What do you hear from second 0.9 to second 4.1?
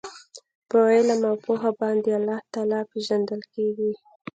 علم او پوهه باندي الله تعالی پېژندل کیږي